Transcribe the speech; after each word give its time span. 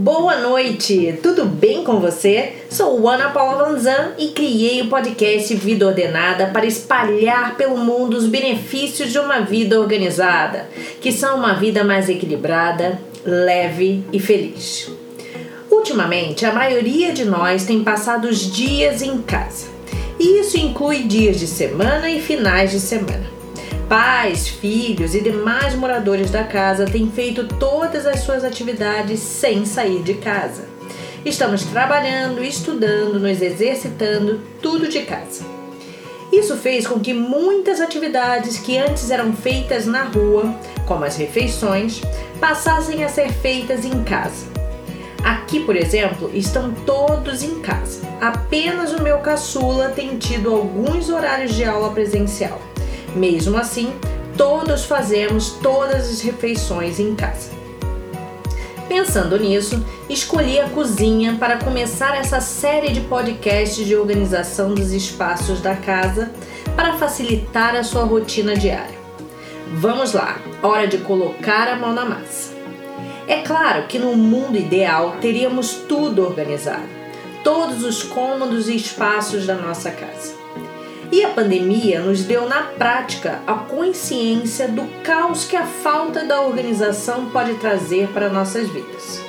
Boa 0.00 0.38
noite, 0.38 1.18
tudo 1.22 1.44
bem 1.44 1.84
com 1.84 2.00
você? 2.00 2.54
Sou 2.70 3.06
Ana 3.06 3.28
Paula 3.28 3.66
Vanzan 3.66 4.12
e 4.16 4.28
criei 4.28 4.80
o 4.80 4.88
podcast 4.88 5.54
Vida 5.54 5.86
Ordenada 5.86 6.46
para 6.46 6.64
espalhar 6.64 7.54
pelo 7.54 7.76
mundo 7.76 8.16
os 8.16 8.24
benefícios 8.24 9.12
de 9.12 9.18
uma 9.18 9.40
vida 9.40 9.78
organizada, 9.78 10.70
que 11.02 11.12
são 11.12 11.36
uma 11.36 11.52
vida 11.52 11.84
mais 11.84 12.08
equilibrada, 12.08 12.98
leve 13.26 14.02
e 14.10 14.18
feliz. 14.18 14.90
Ultimamente, 15.70 16.46
a 16.46 16.52
maioria 16.54 17.12
de 17.12 17.26
nós 17.26 17.66
tem 17.66 17.84
passado 17.84 18.26
os 18.26 18.50
dias 18.50 19.02
em 19.02 19.18
casa, 19.20 19.66
e 20.18 20.40
isso 20.40 20.56
inclui 20.56 21.02
dias 21.02 21.38
de 21.38 21.46
semana 21.46 22.08
e 22.10 22.22
finais 22.22 22.70
de 22.70 22.80
semana. 22.80 23.39
Pais, 23.90 24.46
filhos 24.46 25.16
e 25.16 25.20
demais 25.20 25.74
moradores 25.74 26.30
da 26.30 26.44
casa 26.44 26.84
têm 26.84 27.10
feito 27.10 27.48
todas 27.56 28.06
as 28.06 28.20
suas 28.20 28.44
atividades 28.44 29.18
sem 29.18 29.66
sair 29.66 30.00
de 30.04 30.14
casa. 30.14 30.68
Estamos 31.24 31.64
trabalhando, 31.64 32.40
estudando, 32.40 33.18
nos 33.18 33.42
exercitando, 33.42 34.40
tudo 34.62 34.86
de 34.86 35.00
casa. 35.00 35.44
Isso 36.32 36.56
fez 36.56 36.86
com 36.86 37.00
que 37.00 37.12
muitas 37.12 37.80
atividades 37.80 38.58
que 38.58 38.78
antes 38.78 39.10
eram 39.10 39.32
feitas 39.32 39.86
na 39.86 40.04
rua, 40.04 40.54
como 40.86 41.04
as 41.04 41.16
refeições, 41.16 42.00
passassem 42.38 43.02
a 43.02 43.08
ser 43.08 43.32
feitas 43.32 43.84
em 43.84 44.04
casa. 44.04 44.46
Aqui, 45.24 45.58
por 45.64 45.74
exemplo, 45.74 46.30
estão 46.32 46.72
todos 46.86 47.42
em 47.42 47.58
casa. 47.58 48.02
Apenas 48.20 48.92
o 48.92 49.02
meu 49.02 49.18
caçula 49.18 49.88
tem 49.88 50.16
tido 50.16 50.54
alguns 50.54 51.10
horários 51.10 51.56
de 51.56 51.64
aula 51.64 51.90
presencial. 51.90 52.60
Mesmo 53.14 53.56
assim, 53.56 53.92
todos 54.36 54.84
fazemos 54.84 55.50
todas 55.62 56.08
as 56.08 56.20
refeições 56.20 56.98
em 56.98 57.14
casa. 57.14 57.50
Pensando 58.88 59.38
nisso, 59.38 59.84
escolhi 60.08 60.58
a 60.58 60.68
cozinha 60.68 61.36
para 61.38 61.58
começar 61.58 62.16
essa 62.16 62.40
série 62.40 62.92
de 62.92 63.00
podcasts 63.02 63.86
de 63.86 63.94
organização 63.94 64.74
dos 64.74 64.92
espaços 64.92 65.60
da 65.60 65.76
casa 65.76 66.32
para 66.74 66.94
facilitar 66.94 67.76
a 67.76 67.84
sua 67.84 68.02
rotina 68.02 68.56
diária. 68.56 68.98
Vamos 69.74 70.12
lá, 70.12 70.40
hora 70.60 70.88
de 70.88 70.98
colocar 70.98 71.68
a 71.68 71.76
mão 71.76 71.94
na 71.94 72.04
massa. 72.04 72.52
É 73.28 73.42
claro 73.42 73.86
que 73.86 73.96
no 73.96 74.16
mundo 74.16 74.58
ideal 74.58 75.18
teríamos 75.20 75.72
tudo 75.88 76.24
organizado, 76.24 76.88
todos 77.44 77.84
os 77.84 78.02
cômodos 78.02 78.68
e 78.68 78.74
espaços 78.74 79.46
da 79.46 79.54
nossa 79.54 79.92
casa. 79.92 80.34
E 81.12 81.24
a 81.24 81.30
pandemia 81.30 82.00
nos 82.00 82.22
deu 82.22 82.48
na 82.48 82.62
prática 82.62 83.42
a 83.44 83.54
consciência 83.54 84.68
do 84.68 84.86
caos 85.02 85.44
que 85.44 85.56
a 85.56 85.66
falta 85.66 86.24
da 86.24 86.40
organização 86.40 87.30
pode 87.30 87.54
trazer 87.54 88.08
para 88.08 88.28
nossas 88.28 88.68
vidas. 88.68 89.20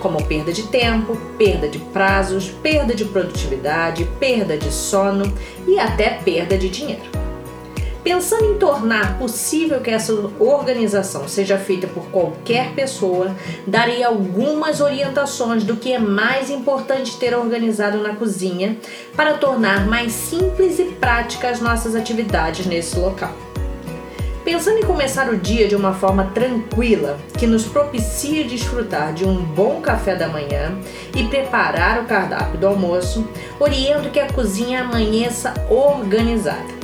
Como 0.00 0.22
perda 0.22 0.52
de 0.52 0.68
tempo, 0.68 1.16
perda 1.36 1.68
de 1.68 1.80
prazos, 1.80 2.48
perda 2.48 2.94
de 2.94 3.04
produtividade, 3.04 4.08
perda 4.20 4.56
de 4.56 4.72
sono 4.72 5.24
e 5.66 5.80
até 5.80 6.10
perda 6.10 6.56
de 6.56 6.68
dinheiro. 6.68 7.25
Pensando 8.06 8.44
em 8.44 8.54
tornar 8.56 9.18
possível 9.18 9.80
que 9.80 9.90
essa 9.90 10.12
organização 10.38 11.26
seja 11.26 11.58
feita 11.58 11.88
por 11.88 12.04
qualquer 12.04 12.72
pessoa, 12.72 13.34
darei 13.66 14.04
algumas 14.04 14.80
orientações 14.80 15.64
do 15.64 15.76
que 15.76 15.92
é 15.92 15.98
mais 15.98 16.48
importante 16.48 17.16
ter 17.16 17.36
organizado 17.36 17.98
na 17.98 18.14
cozinha 18.14 18.78
para 19.16 19.34
tornar 19.34 19.88
mais 19.88 20.12
simples 20.12 20.78
e 20.78 20.84
práticas 20.84 21.54
as 21.54 21.60
nossas 21.60 21.96
atividades 21.96 22.64
nesse 22.64 22.96
local. 22.96 23.32
Pensando 24.44 24.78
em 24.78 24.84
começar 24.84 25.28
o 25.28 25.36
dia 25.36 25.66
de 25.66 25.74
uma 25.74 25.92
forma 25.92 26.30
tranquila, 26.32 27.18
que 27.36 27.44
nos 27.44 27.64
propicie 27.64 28.44
desfrutar 28.44 29.14
de 29.14 29.24
um 29.24 29.42
bom 29.42 29.80
café 29.80 30.14
da 30.14 30.28
manhã 30.28 30.78
e 31.12 31.24
preparar 31.24 32.00
o 32.00 32.04
cardápio 32.04 32.56
do 32.56 32.68
almoço, 32.68 33.28
oriento 33.58 34.10
que 34.10 34.20
a 34.20 34.32
cozinha 34.32 34.82
amanheça 34.82 35.52
organizada. 35.68 36.75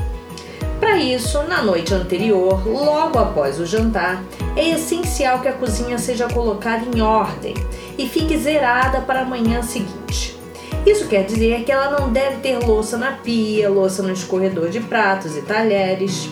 Para 0.82 0.96
isso, 0.96 1.40
na 1.44 1.62
noite 1.62 1.94
anterior, 1.94 2.66
logo 2.66 3.16
após 3.16 3.60
o 3.60 3.64
jantar, 3.64 4.20
é 4.56 4.70
essencial 4.70 5.38
que 5.38 5.46
a 5.46 5.52
cozinha 5.52 5.96
seja 5.96 6.26
colocada 6.26 6.84
em 6.84 7.00
ordem 7.00 7.54
e 7.96 8.08
fique 8.08 8.36
zerada 8.36 9.00
para 9.00 9.20
a 9.20 9.24
manhã 9.24 9.62
seguinte. 9.62 10.36
Isso 10.84 11.06
quer 11.06 11.24
dizer 11.24 11.62
que 11.62 11.70
ela 11.70 11.96
não 12.00 12.12
deve 12.12 12.38
ter 12.38 12.58
louça 12.58 12.98
na 12.98 13.12
pia, 13.12 13.70
louça 13.70 14.02
no 14.02 14.12
escorredor 14.12 14.70
de 14.70 14.80
pratos 14.80 15.36
e 15.36 15.42
talheres. 15.42 16.28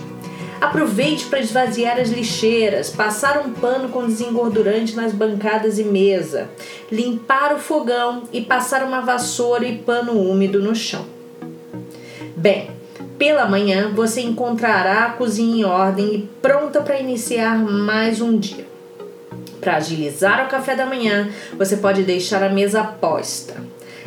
Aproveite 0.60 1.26
para 1.26 1.38
esvaziar 1.38 2.00
as 2.00 2.08
lixeiras, 2.08 2.90
passar 2.90 3.38
um 3.46 3.52
pano 3.52 3.88
com 3.90 4.04
desengordurante 4.04 4.96
nas 4.96 5.12
bancadas 5.12 5.78
e 5.78 5.84
mesa, 5.84 6.50
limpar 6.90 7.54
o 7.54 7.58
fogão 7.60 8.24
e 8.32 8.40
passar 8.40 8.82
uma 8.82 9.00
vassoura 9.00 9.64
e 9.64 9.78
pano 9.78 10.20
úmido 10.20 10.60
no 10.60 10.74
chão. 10.74 11.06
Bem, 12.36 12.79
pela 13.20 13.44
manhã 13.44 13.92
você 13.94 14.22
encontrará 14.22 15.04
a 15.04 15.10
cozinha 15.10 15.60
em 15.60 15.64
ordem 15.64 16.14
e 16.14 16.28
pronta 16.40 16.80
para 16.80 16.98
iniciar 16.98 17.54
mais 17.58 18.18
um 18.22 18.38
dia. 18.38 18.66
Para 19.60 19.76
agilizar 19.76 20.46
o 20.46 20.48
café 20.48 20.74
da 20.74 20.86
manhã, 20.86 21.28
você 21.58 21.76
pode 21.76 22.02
deixar 22.02 22.42
a 22.42 22.48
mesa 22.48 22.82
posta. 22.82 23.62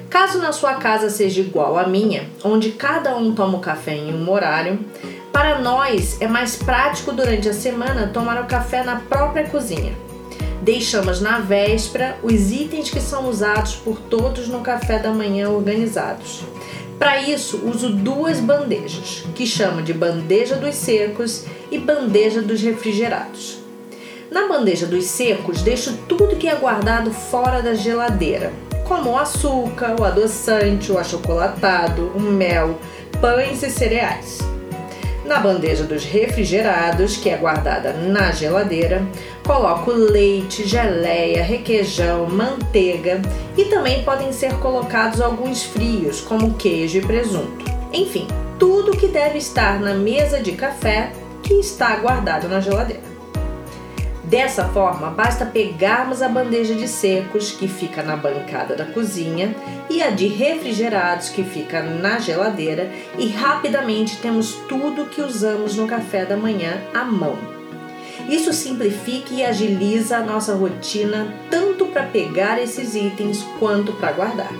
Caso 0.10 0.40
na 0.40 0.52
sua 0.52 0.74
casa 0.76 1.12
seja 1.12 1.42
igual 1.42 1.78
à 1.78 1.86
minha, 1.86 2.24
onde 2.44 2.72
cada 2.72 3.16
um 3.16 3.36
toma 3.36 3.60
o 3.60 3.62
café 3.62 3.94
em 3.94 4.12
um 4.16 4.28
horário, 4.32 4.80
para 5.32 5.60
nós 5.60 6.20
é 6.20 6.28
mais 6.28 6.56
prático 6.56 7.12
durante 7.12 7.48
a 7.48 7.54
semana 7.54 8.10
tomar 8.12 8.42
o 8.42 8.48
café 8.48 8.84
na 8.84 8.96
própria 8.96 9.48
cozinha. 9.48 9.94
Deixamos 10.64 11.22
na 11.22 11.38
véspera 11.38 12.18
os 12.24 12.52
itens 12.52 12.90
que 12.90 13.00
são 13.00 13.30
usados 13.30 13.76
por 13.76 14.00
todos 14.00 14.48
no 14.48 14.62
café 14.62 14.98
da 14.98 15.12
manhã 15.12 15.50
organizados. 15.50 16.42
Para 17.04 17.20
isso, 17.20 17.58
uso 17.66 17.90
duas 17.90 18.40
bandejas, 18.40 19.26
que 19.36 19.46
chamo 19.46 19.82
de 19.82 19.92
bandeja 19.94 20.56
dos 20.56 20.74
secos 20.74 21.44
e 21.70 21.78
bandeja 21.78 22.42
dos 22.42 22.62
refrigerados. 22.62 23.60
Na 24.32 24.48
bandeja 24.48 24.86
dos 24.86 25.04
secos, 25.04 25.62
deixo 25.62 25.98
tudo 26.08 26.38
que 26.38 26.48
é 26.48 26.56
guardado 26.56 27.12
fora 27.12 27.62
da 27.62 27.74
geladeira, 27.74 28.54
como 28.88 29.10
o 29.10 29.18
açúcar, 29.18 30.00
o 30.00 30.06
adoçante, 30.06 30.94
o 30.94 30.98
achocolatado, 30.98 32.10
o 32.16 32.22
mel, 32.22 32.80
pães 33.20 33.62
e 33.64 33.70
cereais. 33.70 34.53
Na 35.26 35.40
bandeja 35.40 35.84
dos 35.84 36.04
refrigerados, 36.04 37.16
que 37.16 37.30
é 37.30 37.38
guardada 37.38 37.94
na 37.94 38.32
geladeira, 38.32 39.02
coloco 39.46 39.92
leite, 39.92 40.68
geleia, 40.68 41.44
requeijão, 41.44 42.28
manteiga 42.28 43.22
e 43.58 43.66
também 43.66 44.04
podem 44.04 44.34
ser 44.34 44.54
colocados 44.56 45.22
alguns 45.22 45.64
frios, 45.64 46.20
como 46.20 46.56
queijo 46.56 46.98
e 46.98 47.02
presunto. 47.02 47.64
Enfim, 47.94 48.28
tudo 48.60 48.98
que 48.98 49.08
deve 49.08 49.38
estar 49.38 49.80
na 49.80 49.94
mesa 49.94 50.42
de 50.42 50.52
café 50.54 51.12
que 51.42 51.54
está 51.54 51.96
guardado 51.98 52.50
na 52.50 52.60
geladeira. 52.60 53.13
Dessa 54.34 54.68
forma, 54.70 55.12
basta 55.12 55.46
pegarmos 55.46 56.24
a 56.24 56.28
bandeja 56.28 56.74
de 56.74 56.88
secos, 56.88 57.52
que 57.52 57.68
fica 57.68 58.02
na 58.02 58.16
bancada 58.16 58.76
da 58.76 58.84
cozinha, 58.84 59.56
e 59.88 60.02
a 60.02 60.10
de 60.10 60.26
refrigerados, 60.26 61.30
que 61.30 61.44
fica 61.44 61.84
na 61.84 62.18
geladeira, 62.18 62.90
e 63.16 63.28
rapidamente 63.28 64.18
temos 64.18 64.56
tudo 64.68 65.06
que 65.06 65.22
usamos 65.22 65.76
no 65.76 65.86
café 65.86 66.26
da 66.26 66.36
manhã 66.36 66.82
à 66.96 67.04
mão. 67.04 67.38
Isso 68.28 68.52
simplifica 68.54 69.36
e 69.36 69.46
agiliza 69.46 70.18
a 70.18 70.24
nossa 70.24 70.56
rotina, 70.56 71.32
tanto 71.52 71.86
para 71.86 72.08
pegar 72.08 72.60
esses 72.60 72.96
itens 72.96 73.46
quanto 73.60 73.94
para 73.94 74.14
guardar. 74.14 74.54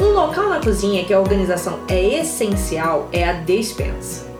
Um 0.00 0.12
local 0.12 0.48
na 0.48 0.60
cozinha 0.60 1.04
que 1.04 1.12
a 1.12 1.20
organização 1.20 1.80
é 1.88 2.20
essencial 2.20 3.06
é 3.12 3.22
a 3.22 3.34
despensa. 3.34 4.33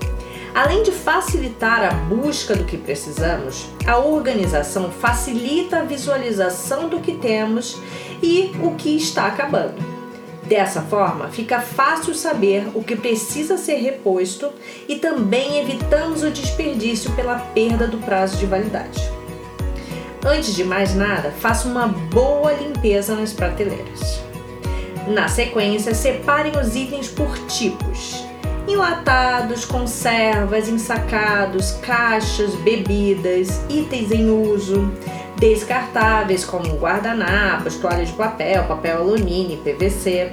Além 0.55 0.85
de 0.85 0.93
facilitar 0.93 1.83
a 1.83 1.91
busca 1.91 2.55
do 2.55 2.63
que 2.63 2.79
precisamos, 2.79 3.67
a 3.85 3.99
organização 3.99 4.89
facilita 4.89 5.79
a 5.79 5.83
visualização 5.83 6.89
do 6.89 7.01
que 7.01 7.17
temos 7.17 7.77
e 8.23 8.53
o 8.63 8.77
que 8.77 8.97
está 8.97 9.27
acabando. 9.27 9.83
Dessa 10.45 10.81
forma, 10.83 11.29
fica 11.29 11.61
fácil 11.61 12.15
saber 12.15 12.69
o 12.73 12.85
que 12.85 12.95
precisa 12.95 13.59
ser 13.59 13.79
reposto 13.79 14.53
e 14.89 14.95
também 14.95 15.59
evitamos 15.59 16.23
o 16.23 16.31
desperdício 16.31 17.11
pela 17.17 17.37
perda 17.37 17.89
do 17.89 17.99
prazo 17.99 18.37
de 18.37 18.47
validade. 18.47 19.03
Antes 20.25 20.55
de 20.55 20.63
mais 20.63 20.95
nada, 20.95 21.33
faça 21.33 21.67
uma 21.67 21.89
boa 21.89 22.53
limpeza 22.53 23.17
nas 23.17 23.33
prateleiras. 23.33 24.21
Na 25.09 25.27
sequência, 25.27 25.95
separem 25.95 26.57
os 26.57 26.77
itens 26.77 27.09
por 27.09 27.37
tipos 27.47 28.24
enlatados, 28.75 29.65
conservas, 29.65 30.69
ensacados, 30.69 31.73
caixas, 31.81 32.55
bebidas, 32.57 33.61
itens 33.71 34.11
em 34.11 34.29
uso, 34.29 34.93
descartáveis 35.37 36.45
como 36.45 36.77
guardanapos, 36.77 37.77
toalhas 37.77 38.09
de 38.09 38.15
papel, 38.15 38.65
papel 38.65 38.99
alumínio, 38.99 39.59
PVC. 39.59 40.33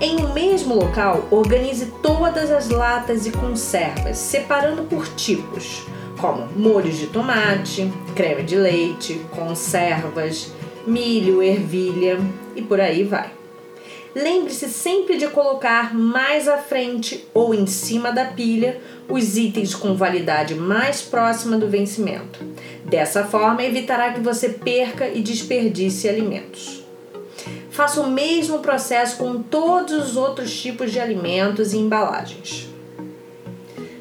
Em 0.00 0.16
um 0.16 0.32
mesmo 0.32 0.74
local, 0.74 1.28
organize 1.30 1.86
todas 2.02 2.50
as 2.50 2.68
latas 2.68 3.24
e 3.24 3.30
conservas, 3.30 4.18
separando 4.18 4.82
por 4.82 5.06
tipos, 5.06 5.86
como 6.18 6.48
molhos 6.56 6.96
de 6.96 7.06
tomate, 7.06 7.92
creme 8.16 8.42
de 8.42 8.56
leite, 8.56 9.24
conservas, 9.30 10.52
milho, 10.84 11.40
ervilha 11.40 12.18
e 12.56 12.62
por 12.62 12.80
aí 12.80 13.04
vai. 13.04 13.41
Lembre-se 14.14 14.68
sempre 14.68 15.16
de 15.16 15.26
colocar 15.28 15.94
mais 15.94 16.46
à 16.46 16.58
frente 16.58 17.26
ou 17.32 17.54
em 17.54 17.66
cima 17.66 18.12
da 18.12 18.26
pilha 18.26 18.78
os 19.08 19.38
itens 19.38 19.74
com 19.74 19.94
validade 19.94 20.54
mais 20.54 21.00
próxima 21.00 21.56
do 21.56 21.66
vencimento. 21.66 22.40
Dessa 22.84 23.24
forma, 23.24 23.64
evitará 23.64 24.12
que 24.12 24.20
você 24.20 24.50
perca 24.50 25.08
e 25.08 25.22
desperdice 25.22 26.08
alimentos. 26.08 26.82
Faça 27.70 28.02
o 28.02 28.10
mesmo 28.10 28.58
processo 28.58 29.16
com 29.16 29.42
todos 29.42 30.10
os 30.10 30.16
outros 30.16 30.60
tipos 30.60 30.92
de 30.92 31.00
alimentos 31.00 31.72
e 31.72 31.78
embalagens. 31.78 32.68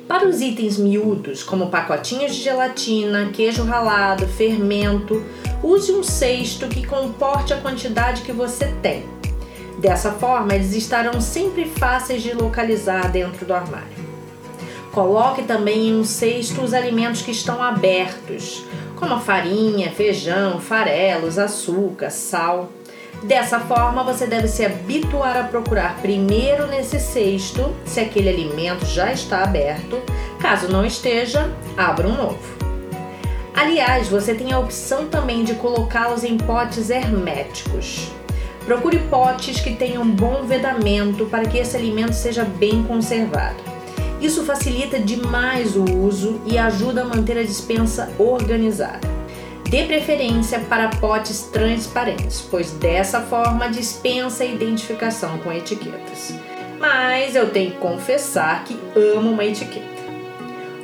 Para 0.10 0.28
os 0.28 0.42
itens 0.42 0.78
miúdos, 0.78 1.42
como 1.42 1.70
pacotinhos 1.70 2.36
de 2.36 2.42
gelatina, 2.42 3.30
queijo 3.32 3.64
ralado, 3.64 4.28
fermento, 4.28 5.24
use 5.64 5.94
um 5.94 6.04
cesto 6.04 6.68
que 6.68 6.86
comporte 6.86 7.54
a 7.54 7.62
quantidade 7.62 8.24
que 8.24 8.34
você 8.34 8.68
tem. 8.82 9.21
Dessa 9.82 10.12
forma, 10.12 10.54
eles 10.54 10.76
estarão 10.76 11.20
sempre 11.20 11.66
fáceis 11.66 12.22
de 12.22 12.34
localizar 12.34 13.10
dentro 13.12 13.48
do 13.48 13.54
armário. 13.54 14.12
Coloque 14.92 15.42
também 15.42 15.88
em 15.88 16.00
um 16.00 16.04
cesto 16.04 16.62
os 16.62 16.72
alimentos 16.72 17.24
que 17.24 17.32
estão 17.32 17.64
abertos, 17.64 18.64
como 18.96 19.20
farinha, 19.20 19.92
feijão, 19.92 20.60
farelos, 20.60 21.40
açúcar, 21.40 22.12
sal. 22.12 22.70
Dessa 23.24 23.60
forma, 23.60 24.04
você 24.04 24.28
deve 24.28 24.48
se 24.48 24.64
habituar 24.64 25.36
a 25.36 25.44
procurar 25.46 25.98
primeiro 26.00 26.68
nesse 26.68 27.00
cesto 27.00 27.76
se 27.84 28.00
aquele 28.00 28.30
alimento 28.30 28.86
já 28.86 29.12
está 29.12 29.44
aberto. 29.44 30.00
Caso 30.40 30.68
não 30.68 30.86
esteja, 30.86 31.52
abra 31.76 32.08
um 32.08 32.16
novo. 32.16 32.62
Aliás, 33.56 34.08
você 34.08 34.36
tem 34.36 34.54
a 34.54 34.60
opção 34.60 35.08
também 35.08 35.44
de 35.44 35.56
colocá-los 35.56 36.24
em 36.24 36.38
potes 36.38 36.92
herméticos. 36.92 38.12
Procure 38.66 39.00
potes 39.10 39.60
que 39.60 39.76
tenham 39.76 40.08
bom 40.08 40.44
vedamento 40.44 41.26
para 41.26 41.46
que 41.46 41.58
esse 41.58 41.76
alimento 41.76 42.14
seja 42.14 42.44
bem 42.44 42.84
conservado. 42.84 43.58
Isso 44.22 44.44
facilita 44.46 45.00
demais 45.00 45.76
o 45.76 45.84
uso 45.84 46.40
e 46.46 46.58
ajuda 46.58 47.02
a 47.02 47.06
manter 47.06 47.40
a 47.40 47.44
dispensa 47.44 48.12
organizada. 48.20 49.10
Dê 49.68 49.86
preferência 49.86 50.60
para 50.60 50.90
potes 50.90 51.44
transparentes, 51.44 52.42
pois 52.42 52.72
dessa 52.72 53.22
forma 53.22 53.70
dispensa 53.70 54.44
a 54.44 54.48
identificação 54.48 55.40
com 55.40 55.52
etiquetas. 55.52 56.34
Mas 56.80 57.36
eu 57.36 57.50
tenho 57.50 57.72
que 57.72 57.78
confessar 57.78 58.64
que 58.64 58.78
amo 58.96 59.32
uma 59.32 59.46
etiqueta. 59.46 59.90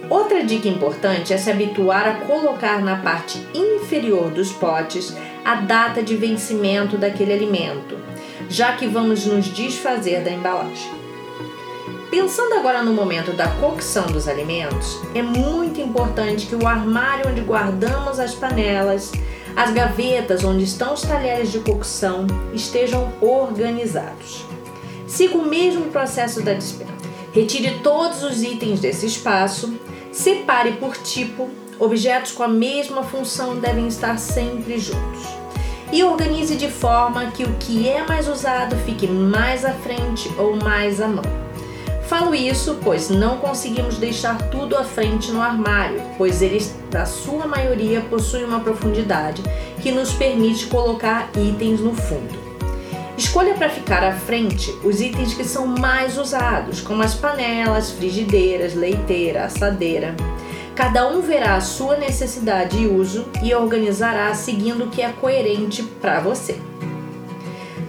Outra 0.10 0.44
dica 0.44 0.70
importante 0.70 1.34
é 1.34 1.38
se 1.38 1.52
habituar 1.52 2.08
a 2.08 2.26
colocar 2.26 2.82
na 2.82 2.96
parte 2.96 3.46
inferior 3.54 4.32
dos 4.32 4.54
potes 4.54 5.14
a 5.48 5.56
data 5.56 6.04
de 6.04 6.18
vencimento 6.18 6.98
daquele 6.98 7.32
alimento, 7.32 7.98
já 8.50 8.74
que 8.74 8.86
vamos 8.86 9.26
nos 9.26 9.46
desfazer 9.46 10.22
da 10.22 10.30
embalagem. 10.30 10.92
Pensando 12.12 12.56
agora 12.56 12.84
no 12.84 12.92
momento 12.92 13.32
da 13.32 13.48
cocção 13.52 14.08
dos 14.08 14.28
alimentos, 14.28 15.00
é 15.16 15.22
muito 15.22 15.80
importante 15.80 16.48
que 16.48 16.56
o 16.56 16.68
armário 16.68 17.30
onde 17.30 17.40
guardamos 17.40 18.20
as 18.20 18.36
panelas, 18.36 19.14
as 19.56 19.72
gavetas 19.72 20.44
onde 20.44 20.66
estão 20.66 20.94
os 20.94 21.04
talheres 21.04 21.50
de 21.50 21.60
cocção 21.60 22.28
estejam 22.54 23.14
organizados. 23.22 24.44
Siga 25.08 25.38
o 25.38 25.48
mesmo 25.48 25.86
processo 25.86 26.42
da 26.42 26.52
dispensa. 26.56 26.92
Retire 27.32 27.80
todos 27.82 28.22
os 28.22 28.44
itens 28.44 28.82
desse 28.82 29.06
espaço, 29.06 29.74
separe 30.12 30.74
por 30.74 30.98
tipo, 30.98 31.50
objetos 31.80 32.34
com 32.34 32.44
a 32.44 32.48
mesma 32.50 33.04
função 33.04 33.56
devem 33.60 33.88
estar 33.88 34.18
sempre 34.18 34.78
juntos. 34.78 35.37
E 35.92 36.04
organize 36.04 36.56
de 36.56 36.70
forma 36.70 37.32
que 37.32 37.44
o 37.44 37.54
que 37.60 37.88
é 37.88 38.06
mais 38.06 38.28
usado 38.28 38.76
fique 38.86 39.08
mais 39.08 39.64
à 39.64 39.72
frente 39.72 40.30
ou 40.38 40.56
mais 40.56 41.00
à 41.00 41.08
mão. 41.08 41.24
Falo 42.08 42.34
isso 42.34 42.80
pois 42.82 43.10
não 43.10 43.38
conseguimos 43.38 43.98
deixar 43.98 44.38
tudo 44.50 44.78
à 44.78 44.84
frente 44.84 45.30
no 45.30 45.42
armário, 45.42 46.02
pois 46.18 46.42
eles, 46.42 46.74
na 46.92 47.06
sua 47.06 47.46
maioria, 47.46 48.00
possuem 48.00 48.46
uma 48.46 48.62
profundidade 48.62 49.44
que 49.82 49.92
nos 49.92 50.14
permite 50.14 50.68
colocar 50.68 51.30
itens 51.36 51.82
no 51.82 51.94
fundo. 51.94 52.48
Escolha 53.18 53.56
para 53.56 53.68
ficar 53.68 54.04
à 54.04 54.14
frente 54.14 54.72
os 54.84 55.02
itens 55.02 55.34
que 55.34 55.44
são 55.44 55.66
mais 55.66 56.18
usados, 56.18 56.82
como 56.82 57.04
as 57.04 57.16
panelas, 57.16 57.92
frigideiras, 57.92 58.74
leiteira, 58.74 59.46
assadeira. 59.46 60.16
Cada 60.78 61.08
um 61.08 61.22
verá 61.22 61.56
a 61.56 61.60
sua 61.60 61.98
necessidade 61.98 62.78
e 62.78 62.86
uso 62.86 63.26
e 63.42 63.52
organizará 63.52 64.32
seguindo 64.36 64.84
o 64.84 64.92
que 64.92 65.02
é 65.02 65.12
coerente 65.12 65.82
para 65.82 66.20
você. 66.20 66.56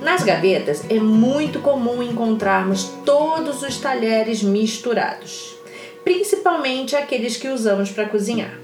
Nas 0.00 0.22
gavetas 0.22 0.82
é 0.88 0.98
muito 0.98 1.58
comum 1.58 2.02
encontrarmos 2.02 2.84
todos 3.04 3.62
os 3.62 3.76
talheres 3.76 4.42
misturados, 4.42 5.54
principalmente 6.02 6.96
aqueles 6.96 7.36
que 7.36 7.48
usamos 7.48 7.90
para 7.90 8.08
cozinhar. 8.08 8.58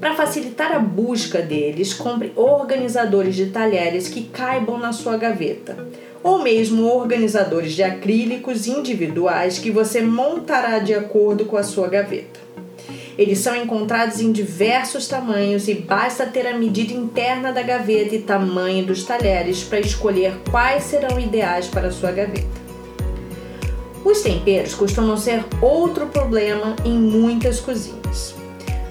Para 0.00 0.16
facilitar 0.16 0.72
a 0.72 0.80
busca 0.80 1.40
deles, 1.40 1.94
compre 1.94 2.32
organizadores 2.34 3.36
de 3.36 3.50
talheres 3.50 4.08
que 4.08 4.24
caibam 4.24 4.78
na 4.78 4.92
sua 4.92 5.16
gaveta, 5.16 5.76
ou 6.24 6.42
mesmo 6.42 6.88
organizadores 6.88 7.72
de 7.72 7.84
acrílicos 7.84 8.66
individuais 8.66 9.60
que 9.60 9.70
você 9.70 10.02
montará 10.02 10.80
de 10.80 10.92
acordo 10.92 11.44
com 11.44 11.56
a 11.56 11.62
sua 11.62 11.86
gaveta. 11.86 12.43
Eles 13.16 13.38
são 13.38 13.54
encontrados 13.54 14.20
em 14.20 14.32
diversos 14.32 15.06
tamanhos 15.06 15.68
e 15.68 15.74
basta 15.74 16.26
ter 16.26 16.46
a 16.46 16.58
medida 16.58 16.92
interna 16.92 17.52
da 17.52 17.62
gaveta 17.62 18.14
e 18.14 18.22
tamanho 18.22 18.84
dos 18.84 19.04
talheres 19.04 19.62
para 19.62 19.80
escolher 19.80 20.34
quais 20.50 20.84
serão 20.84 21.18
ideais 21.18 21.68
para 21.68 21.92
sua 21.92 22.10
gaveta. 22.10 22.64
Os 24.04 24.20
temperos 24.20 24.74
costumam 24.74 25.16
ser 25.16 25.44
outro 25.62 26.06
problema 26.06 26.74
em 26.84 26.98
muitas 26.98 27.60
cozinhas. 27.60 28.34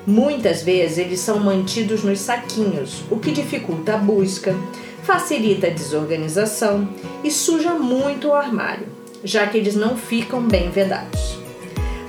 Muitas 0.08 0.64
vezes 0.64 0.98
eles 0.98 1.20
são 1.20 1.40
mantidos 1.40 2.04
nos 2.04 2.20
saquinhos, 2.20 3.04
o 3.12 3.20
que 3.20 3.32
dificulta 3.32 3.94
a 3.94 3.98
busca, 3.98 4.56
facilita 5.04 5.68
a 5.68 5.70
desorganização 5.70 6.90
e 7.24 7.30
suja 7.30 7.74
muito 7.74 8.30
o 8.30 8.34
armário, 8.34 8.88
já 9.24 9.46
que 9.48 9.58
eles 9.58 9.76
não 9.76 9.96
ficam 9.96 10.42
bem 10.42 10.70
vedados. 10.72 11.33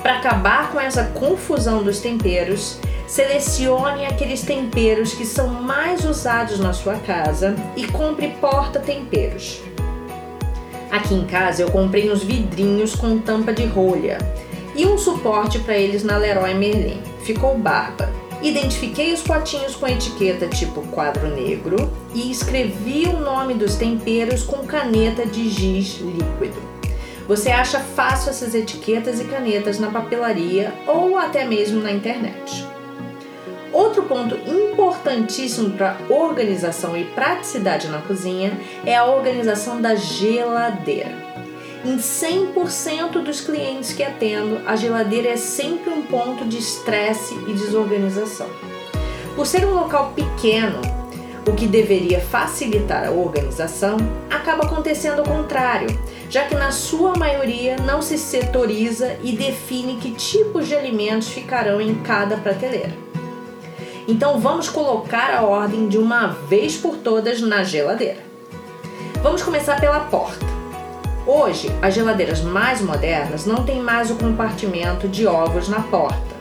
Para 0.04 0.18
acabar 0.18 0.70
com 0.70 0.78
essa 0.78 1.04
confusão 1.04 1.82
dos 1.82 1.98
temperos, 1.98 2.78
selecione 3.06 4.04
aqueles 4.04 4.42
temperos 4.42 5.14
que 5.14 5.24
são 5.24 5.48
mais 5.48 6.04
usados 6.04 6.60
na 6.60 6.74
sua 6.74 6.96
casa 6.96 7.56
e 7.74 7.86
compre 7.86 8.28
porta-temperos. 8.38 9.62
Aqui 10.90 11.14
em 11.14 11.24
casa 11.24 11.62
eu 11.62 11.70
comprei 11.70 12.12
uns 12.12 12.22
vidrinhos 12.22 12.94
com 12.94 13.18
tampa 13.18 13.50
de 13.50 13.64
rolha 13.64 14.18
e 14.76 14.84
um 14.84 14.98
suporte 14.98 15.58
para 15.60 15.78
eles 15.78 16.04
na 16.04 16.18
Leroy 16.18 16.52
Merlin. 16.52 17.00
Ficou 17.22 17.56
bárbaro. 17.56 18.12
Identifiquei 18.42 19.10
os 19.10 19.22
potinhos 19.22 19.74
com 19.74 19.88
etiqueta 19.88 20.46
tipo 20.48 20.82
quadro 20.88 21.28
negro 21.34 21.90
e 22.14 22.30
escrevi 22.30 23.06
o 23.06 23.18
nome 23.18 23.54
dos 23.54 23.76
temperos 23.76 24.42
com 24.42 24.66
caneta 24.66 25.24
de 25.24 25.48
giz 25.48 25.98
líquido. 25.98 26.73
Você 27.26 27.50
acha 27.50 27.80
fácil 27.80 28.30
essas 28.30 28.54
etiquetas 28.54 29.18
e 29.18 29.24
canetas 29.24 29.78
na 29.78 29.90
papelaria 29.90 30.74
ou 30.86 31.16
até 31.16 31.44
mesmo 31.44 31.80
na 31.80 31.90
internet. 31.90 32.66
Outro 33.72 34.02
ponto 34.02 34.36
importantíssimo 34.48 35.70
para 35.70 35.96
organização 36.08 36.96
e 36.96 37.04
praticidade 37.06 37.88
na 37.88 38.00
cozinha 38.02 38.52
é 38.84 38.94
a 38.94 39.06
organização 39.06 39.80
da 39.80 39.94
geladeira. 39.94 41.12
Em 41.84 41.96
100% 41.96 43.22
dos 43.22 43.40
clientes 43.40 43.92
que 43.92 44.02
atendo, 44.02 44.60
a 44.66 44.76
geladeira 44.76 45.30
é 45.30 45.36
sempre 45.36 45.90
um 45.90 46.02
ponto 46.02 46.44
de 46.44 46.58
estresse 46.58 47.34
e 47.48 47.52
desorganização. 47.52 48.48
Por 49.34 49.46
ser 49.46 49.66
um 49.66 49.74
local 49.74 50.12
pequeno, 50.14 50.80
o 51.46 51.52
que 51.52 51.66
deveria 51.66 52.20
facilitar 52.20 53.06
a 53.06 53.10
organização 53.10 53.96
acaba 54.30 54.64
acontecendo 54.64 55.20
ao 55.20 55.24
contrário, 55.24 55.88
já 56.30 56.44
que 56.44 56.54
na 56.54 56.70
sua 56.70 57.16
maioria 57.16 57.76
não 57.76 58.00
se 58.00 58.16
setoriza 58.16 59.16
e 59.22 59.32
define 59.32 59.96
que 59.96 60.12
tipos 60.12 60.66
de 60.66 60.74
alimentos 60.74 61.28
ficarão 61.28 61.80
em 61.80 61.94
cada 61.96 62.36
prateleira. 62.36 62.92
Então 64.08 64.38
vamos 64.38 64.68
colocar 64.68 65.34
a 65.34 65.42
ordem 65.42 65.88
de 65.88 65.98
uma 65.98 66.28
vez 66.28 66.76
por 66.76 66.96
todas 66.96 67.40
na 67.40 67.62
geladeira. 67.62 68.22
Vamos 69.22 69.42
começar 69.42 69.80
pela 69.80 70.00
porta. 70.00 70.44
Hoje, 71.26 71.70
as 71.80 71.94
geladeiras 71.94 72.42
mais 72.42 72.82
modernas 72.82 73.46
não 73.46 73.64
têm 73.64 73.80
mais 73.80 74.10
o 74.10 74.16
compartimento 74.16 75.08
de 75.08 75.26
ovos 75.26 75.68
na 75.68 75.80
porta 75.80 76.33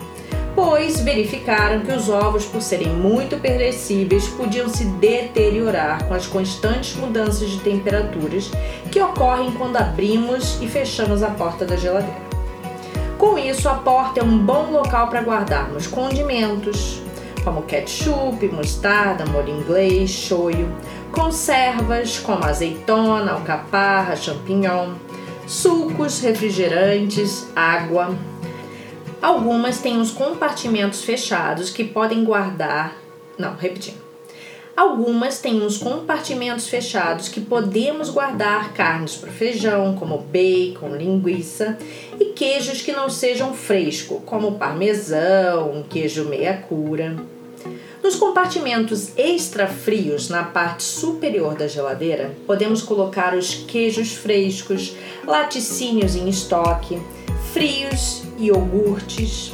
pois 0.56 1.00
verificaram 1.00 1.82
que 1.82 1.92
os 1.92 2.10
ovos, 2.10 2.46
por 2.46 2.62
serem 2.62 2.90
muito 2.90 3.38
perecíveis, 3.38 4.28
podiam 4.28 4.70
se 4.70 4.86
deteriorar 4.86 6.06
com 6.06 6.14
as 6.14 6.28
constantes 6.28 6.96
mudanças 6.96 7.50
de 7.50 7.60
temperaturas 7.60 8.52
que 8.92 9.02
ocorrem 9.02 9.52
quando 9.52 9.78
abrimos 9.78 10.62
e 10.62 10.68
fechamos 10.68 11.24
a 11.24 11.30
porta 11.30 11.66
da 11.66 11.76
geladeira. 11.76 12.34
Com 13.18 13.38
isso, 13.38 13.70
a 13.70 13.76
porta 13.76 14.20
é 14.20 14.24
um 14.24 14.38
bom 14.38 14.70
local 14.72 15.08
para 15.08 15.22
guardarmos 15.22 15.88
condimentos, 15.88 17.02
como 17.44 17.64
ketchup, 17.64 18.46
mostarda, 18.50 19.26
molho 19.26 19.50
inglês, 19.50 20.10
shoyu, 20.10 20.68
conservas 21.12 22.20
como 22.20 22.44
azeitona, 22.46 23.34
alcaparra, 23.34 24.16
champignon, 24.16 24.94
sucos, 25.48 26.20
refrigerantes, 26.20 27.48
água. 27.56 28.16
Algumas 29.24 29.80
têm 29.80 30.02
os 30.02 30.12
compartimentos 30.12 31.02
fechados 31.02 31.70
que 31.70 31.86
podem 31.86 32.26
guardar. 32.26 32.98
Não, 33.38 33.56
repetindo. 33.56 34.04
Algumas 34.76 35.40
têm 35.40 35.62
uns 35.62 35.78
compartimentos 35.78 36.68
fechados 36.68 37.30
que 37.30 37.40
podemos 37.40 38.10
guardar 38.10 38.74
carnes 38.74 39.16
para 39.16 39.32
feijão, 39.32 39.96
como 39.96 40.18
bacon, 40.18 40.98
linguiça, 40.98 41.78
e 42.20 42.34
queijos 42.34 42.82
que 42.82 42.92
não 42.92 43.10
sejam 43.10 43.54
fresco, 43.54 44.22
como 44.26 44.60
parmesão, 44.60 45.86
queijo 45.90 46.26
meia 46.26 46.58
cura. 46.58 47.16
Nos 48.04 48.16
compartimentos 48.18 49.18
extra 49.18 49.68
frios, 49.68 50.28
na 50.28 50.44
parte 50.44 50.84
superior 50.84 51.56
da 51.56 51.70
geladeira, 51.70 52.36
podemos 52.46 52.82
colocar 52.82 53.34
os 53.34 53.56
queijos 53.56 54.12
frescos, 54.12 54.98
laticínios 55.26 56.14
em 56.14 56.28
estoque, 56.28 57.00
frios, 57.54 58.24
iogurtes, 58.38 59.54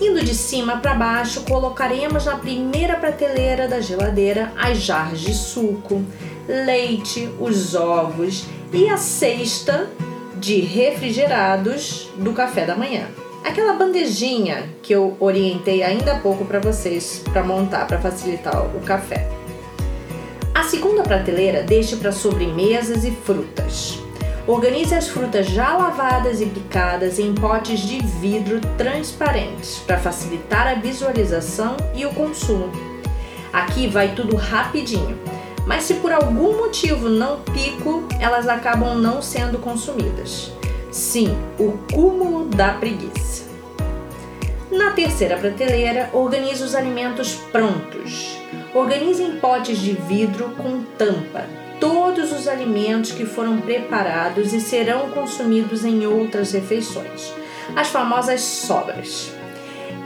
Indo 0.00 0.24
de 0.24 0.34
cima 0.34 0.78
para 0.78 0.94
baixo, 0.94 1.42
colocaremos 1.42 2.24
na 2.24 2.36
primeira 2.36 2.96
prateleira 2.96 3.68
da 3.68 3.82
geladeira 3.82 4.50
as 4.56 4.78
jarras 4.78 5.20
de 5.20 5.34
suco, 5.34 6.02
leite, 6.48 7.28
os 7.38 7.74
ovos 7.74 8.46
e 8.72 8.88
a 8.88 8.96
cesta 8.96 9.90
de 10.36 10.58
refrigerados 10.60 12.08
do 12.16 12.32
café 12.32 12.64
da 12.64 12.74
manhã. 12.74 13.08
Aquela 13.44 13.74
bandejinha 13.74 14.70
que 14.82 14.94
eu 14.94 15.18
orientei 15.20 15.82
ainda 15.82 16.14
há 16.14 16.18
pouco 16.18 16.46
para 16.46 16.60
vocês 16.60 17.22
para 17.30 17.44
montar 17.44 17.86
para 17.86 18.00
facilitar 18.00 18.58
o 18.74 18.80
café. 18.80 19.28
A 20.54 20.62
segunda 20.62 21.02
prateleira 21.02 21.62
deixe 21.62 21.94
para 21.96 22.10
sobremesas 22.10 23.04
e 23.04 23.10
frutas. 23.10 23.98
Organize 24.50 24.92
as 24.96 25.06
frutas 25.06 25.46
já 25.46 25.76
lavadas 25.76 26.40
e 26.40 26.46
picadas 26.46 27.20
em 27.20 27.32
potes 27.32 27.78
de 27.78 28.00
vidro 28.00 28.60
transparentes 28.76 29.78
para 29.86 29.96
facilitar 29.96 30.66
a 30.66 30.74
visualização 30.74 31.76
e 31.94 32.04
o 32.04 32.12
consumo. 32.12 32.68
Aqui 33.52 33.86
vai 33.86 34.12
tudo 34.12 34.34
rapidinho, 34.34 35.16
mas 35.68 35.84
se 35.84 35.94
por 35.94 36.10
algum 36.10 36.56
motivo 36.56 37.08
não 37.08 37.42
pico, 37.42 38.02
elas 38.18 38.48
acabam 38.48 38.98
não 38.98 39.22
sendo 39.22 39.56
consumidas. 39.58 40.50
Sim, 40.90 41.32
o 41.56 41.78
cúmulo 41.94 42.46
da 42.46 42.72
preguiça. 42.72 43.44
Na 44.68 44.90
terceira 44.90 45.36
prateleira, 45.36 46.10
organize 46.12 46.64
os 46.64 46.74
alimentos 46.74 47.36
prontos. 47.52 48.36
Organize 48.74 49.22
em 49.22 49.38
potes 49.38 49.78
de 49.78 49.92
vidro 49.92 50.50
com 50.56 50.82
tampa 50.98 51.69
todos 51.80 52.30
os 52.32 52.46
alimentos 52.46 53.10
que 53.10 53.24
foram 53.24 53.60
preparados 53.60 54.52
e 54.52 54.60
serão 54.60 55.10
consumidos 55.10 55.84
em 55.84 56.06
outras 56.06 56.52
refeições, 56.52 57.32
as 57.74 57.88
famosas 57.88 58.42
sobras. 58.42 59.32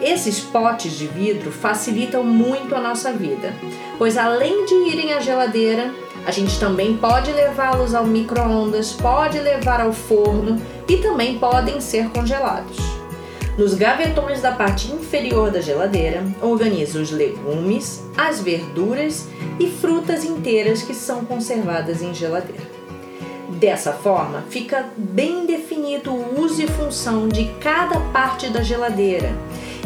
Esses 0.00 0.40
potes 0.40 0.92
de 0.92 1.06
vidro 1.06 1.50
facilitam 1.50 2.22
muito 2.24 2.74
a 2.74 2.80
nossa 2.80 3.12
vida, 3.12 3.52
pois 3.98 4.16
além 4.16 4.64
de 4.64 4.74
irem 4.90 5.12
à 5.12 5.20
geladeira, 5.20 5.92
a 6.26 6.30
gente 6.30 6.58
também 6.58 6.96
pode 6.96 7.30
levá-los 7.32 7.94
ao 7.94 8.06
micro-ondas, 8.06 8.92
pode 8.92 9.38
levar 9.38 9.80
ao 9.80 9.92
forno 9.92 10.60
e 10.88 10.96
também 10.96 11.38
podem 11.38 11.80
ser 11.80 12.08
congelados. 12.10 13.03
Nos 13.56 13.75
gavetões 13.75 14.42
da 14.42 14.50
parte 14.50 14.90
inferior 14.90 15.49
da 15.49 15.61
geladeira, 15.61 16.25
organize 16.42 16.99
os 16.99 17.12
legumes, 17.12 18.02
as 18.16 18.40
verduras 18.40 19.28
e 19.61 19.68
frutas 19.68 20.25
inteiras 20.25 20.82
que 20.82 20.92
são 20.92 21.25
conservadas 21.25 22.02
em 22.02 22.12
geladeira. 22.12 22.75
Dessa 23.50 23.92
forma, 23.92 24.42
fica 24.50 24.87
bem 24.96 25.46
definido 25.46 26.11
o 26.11 26.40
uso 26.40 26.61
e 26.62 26.66
função 26.66 27.28
de 27.28 27.44
cada 27.61 28.00
parte 28.12 28.49
da 28.49 28.61
geladeira, 28.61 29.32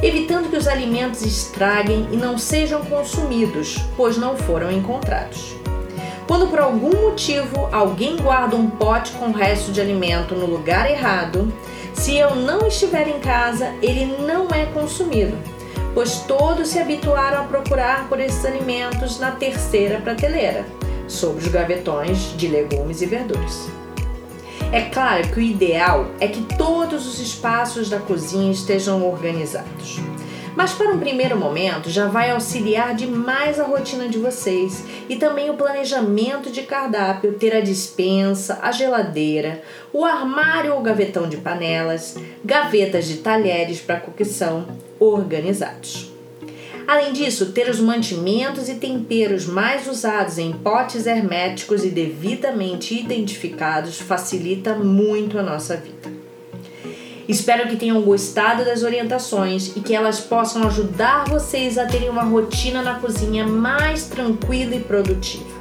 evitando 0.02 0.48
que 0.48 0.56
os 0.56 0.66
alimentos 0.66 1.20
estraguem 1.20 2.08
e 2.10 2.16
não 2.16 2.38
sejam 2.38 2.82
consumidos, 2.86 3.76
pois 3.98 4.16
não 4.16 4.34
foram 4.34 4.72
encontrados. 4.72 5.57
Quando 6.28 6.46
por 6.48 6.60
algum 6.60 7.08
motivo 7.08 7.70
alguém 7.72 8.18
guarda 8.18 8.54
um 8.54 8.68
pote 8.68 9.12
com 9.12 9.32
resto 9.32 9.72
de 9.72 9.80
alimento 9.80 10.34
no 10.34 10.44
lugar 10.44 10.88
errado, 10.88 11.50
se 11.94 12.18
eu 12.18 12.36
não 12.36 12.68
estiver 12.68 13.08
em 13.08 13.18
casa, 13.18 13.74
ele 13.80 14.04
não 14.04 14.46
é 14.50 14.66
consumido, 14.66 15.34
pois 15.94 16.18
todos 16.20 16.68
se 16.68 16.78
habituaram 16.78 17.40
a 17.40 17.44
procurar 17.44 18.06
por 18.10 18.20
esses 18.20 18.44
alimentos 18.44 19.18
na 19.18 19.30
terceira 19.30 20.02
prateleira, 20.02 20.66
sobre 21.08 21.42
os 21.42 21.48
gavetões 21.48 22.36
de 22.36 22.46
legumes 22.46 23.00
e 23.00 23.06
verduras. 23.06 23.66
É 24.70 24.82
claro 24.82 25.26
que 25.28 25.40
o 25.40 25.42
ideal 25.42 26.08
é 26.20 26.28
que 26.28 26.42
todos 26.58 27.06
os 27.06 27.18
espaços 27.20 27.88
da 27.88 27.98
cozinha 27.98 28.52
estejam 28.52 29.02
organizados. 29.08 29.98
Mas 30.58 30.72
para 30.72 30.90
um 30.90 30.98
primeiro 30.98 31.38
momento 31.38 31.88
já 31.88 32.08
vai 32.08 32.32
auxiliar 32.32 32.92
demais 32.92 33.60
a 33.60 33.62
rotina 33.62 34.08
de 34.08 34.18
vocês 34.18 34.82
e 35.08 35.14
também 35.14 35.48
o 35.48 35.54
planejamento 35.54 36.50
de 36.50 36.62
cardápio 36.62 37.34
ter 37.34 37.54
a 37.54 37.60
dispensa, 37.60 38.58
a 38.60 38.72
geladeira, 38.72 39.62
o 39.92 40.04
armário 40.04 40.74
ou 40.74 40.82
gavetão 40.82 41.28
de 41.28 41.36
panelas, 41.36 42.16
gavetas 42.44 43.06
de 43.06 43.18
talheres 43.18 43.80
para 43.80 44.00
cocção 44.00 44.66
organizados. 44.98 46.10
Além 46.88 47.12
disso, 47.12 47.52
ter 47.52 47.70
os 47.70 47.78
mantimentos 47.78 48.68
e 48.68 48.74
temperos 48.74 49.46
mais 49.46 49.86
usados 49.86 50.38
em 50.38 50.52
potes 50.52 51.06
herméticos 51.06 51.84
e 51.84 51.88
devidamente 51.88 52.98
identificados 52.98 54.00
facilita 54.00 54.74
muito 54.74 55.38
a 55.38 55.42
nossa 55.44 55.76
vida. 55.76 56.27
Espero 57.28 57.68
que 57.68 57.76
tenham 57.76 58.00
gostado 58.00 58.64
das 58.64 58.82
orientações 58.82 59.76
e 59.76 59.80
que 59.80 59.94
elas 59.94 60.18
possam 60.18 60.66
ajudar 60.66 61.28
vocês 61.28 61.76
a 61.76 61.84
terem 61.84 62.08
uma 62.08 62.22
rotina 62.22 62.80
na 62.80 62.94
cozinha 62.94 63.46
mais 63.46 64.04
tranquila 64.04 64.74
e 64.74 64.80
produtiva. 64.80 65.58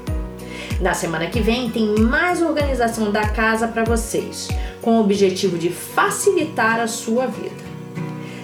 Na 0.80 0.94
semana 0.94 1.28
que 1.28 1.42
vem 1.42 1.70
tem 1.70 2.00
mais 2.00 2.42
organização 2.42 3.12
da 3.12 3.28
casa 3.28 3.68
para 3.68 3.84
vocês, 3.84 4.48
com 4.82 4.96
o 4.96 5.02
objetivo 5.02 5.58
de 5.58 5.70
facilitar 5.70 6.80
a 6.80 6.88
sua 6.88 7.28
vida. 7.28 7.68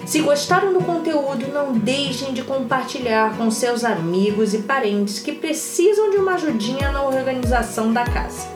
Se 0.04 0.20
gostaram 0.20 0.74
do 0.74 0.84
conteúdo, 0.84 1.48
não 1.50 1.72
deixem 1.72 2.34
de 2.34 2.42
compartilhar 2.42 3.38
com 3.38 3.50
seus 3.50 3.84
amigos 3.84 4.52
e 4.52 4.58
parentes 4.58 5.18
que 5.18 5.32
precisam 5.32 6.10
de 6.10 6.18
uma 6.18 6.34
ajudinha 6.34 6.92
na 6.92 7.02
organização 7.02 7.90
da 7.90 8.04
casa. 8.04 8.46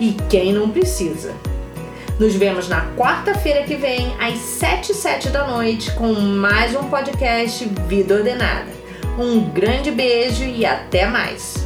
E 0.00 0.16
quem 0.28 0.52
não 0.52 0.68
precisa? 0.68 1.32
Nos 2.20 2.34
vemos 2.34 2.68
na 2.68 2.84
quarta-feira 2.96 3.62
que 3.62 3.76
vem, 3.76 4.14
às 4.20 4.36
7 4.40 4.92
e 4.92 4.94
7 4.94 5.30
da 5.30 5.46
noite, 5.46 5.90
com 5.92 6.12
mais 6.12 6.76
um 6.76 6.84
podcast 6.90 7.64
Vida 7.88 8.16
Ordenada. 8.16 8.70
Um 9.18 9.48
grande 9.48 9.90
beijo 9.90 10.44
e 10.44 10.66
até 10.66 11.06
mais! 11.06 11.59